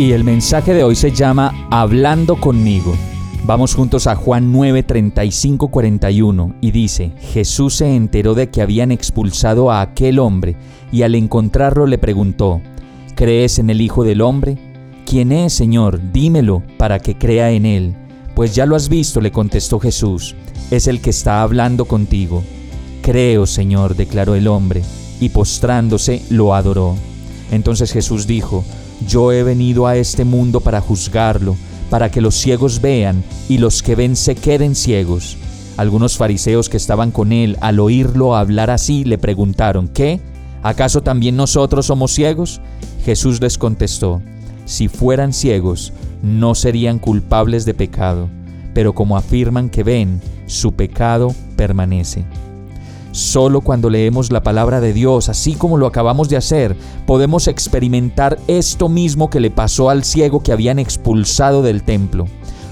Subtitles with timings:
[0.00, 2.94] Y el mensaje de hoy se llama Hablando conmigo.
[3.44, 8.92] Vamos juntos a Juan 9, 35, 41 y dice, Jesús se enteró de que habían
[8.92, 10.56] expulsado a aquel hombre
[10.90, 12.62] y al encontrarlo le preguntó,
[13.14, 14.56] ¿crees en el Hijo del Hombre?
[15.04, 16.00] ¿Quién es, Señor?
[16.14, 17.94] Dímelo para que crea en él.
[18.34, 20.34] Pues ya lo has visto, le contestó Jesús,
[20.70, 22.42] es el que está hablando contigo.
[23.02, 24.80] Creo, Señor, declaró el hombre,
[25.20, 26.96] y postrándose lo adoró.
[27.50, 28.64] Entonces Jesús dijo,
[29.06, 31.56] Yo he venido a este mundo para juzgarlo
[31.90, 35.36] para que los ciegos vean y los que ven se queden ciegos.
[35.76, 40.20] Algunos fariseos que estaban con él al oírlo hablar así le preguntaron, ¿qué?
[40.62, 42.60] ¿Acaso también nosotros somos ciegos?
[43.04, 44.22] Jesús les contestó,
[44.66, 48.28] si fueran ciegos, no serían culpables de pecado,
[48.74, 52.24] pero como afirman que ven, su pecado permanece.
[53.12, 58.38] Solo cuando leemos la palabra de Dios, así como lo acabamos de hacer, podemos experimentar
[58.46, 62.26] esto mismo que le pasó al ciego que habían expulsado del templo.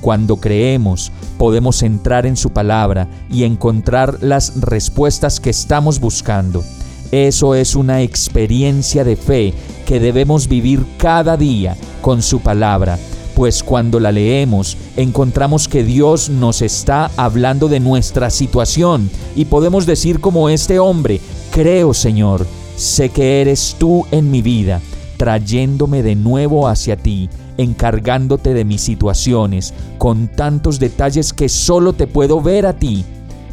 [0.00, 6.62] Cuando creemos, podemos entrar en su palabra y encontrar las respuestas que estamos buscando.
[7.10, 9.52] Eso es una experiencia de fe
[9.84, 12.98] que debemos vivir cada día con su palabra
[13.40, 19.86] pues cuando la leemos encontramos que Dios nos está hablando de nuestra situación y podemos
[19.86, 22.46] decir como este hombre, creo Señor,
[22.76, 24.82] sé que eres tú en mi vida,
[25.16, 32.06] trayéndome de nuevo hacia ti, encargándote de mis situaciones, con tantos detalles que solo te
[32.06, 33.06] puedo ver a ti.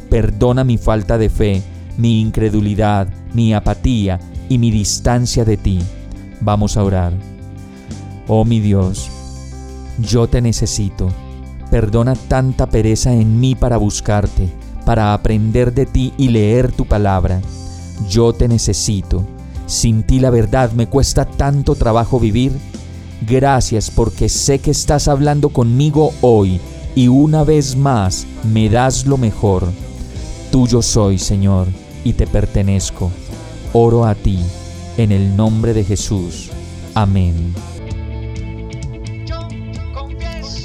[0.10, 1.62] Perdona mi falta de fe,
[1.96, 5.80] mi incredulidad, mi apatía y mi distancia de ti.
[6.42, 7.14] Vamos a orar.
[8.28, 9.10] Oh mi Dios,
[9.98, 11.10] yo te necesito.
[11.72, 14.50] Perdona tanta pereza en mí para buscarte,
[14.86, 17.42] para aprender de ti y leer tu palabra.
[18.10, 19.26] Yo te necesito.
[19.66, 22.54] Sin ti la verdad me cuesta tanto trabajo vivir.
[23.28, 26.62] Gracias porque sé que estás hablando conmigo hoy
[26.96, 29.68] y una vez más me das lo mejor.
[30.52, 31.68] Tuyo soy, Señor,
[32.04, 33.12] y te pertenezco.
[33.74, 34.40] Oro a ti,
[34.98, 36.50] en el nombre de Jesús.
[36.96, 37.54] Amén.